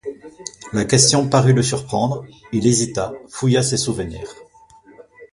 La 0.73 0.83
question 0.83 1.29
parut 1.29 1.53
le 1.53 1.61
surprendre, 1.61 2.25
il 2.51 2.65
hésita, 2.65 3.13
fouilla 3.29 3.61
ses 3.61 3.77
souvenirs. 3.77 4.33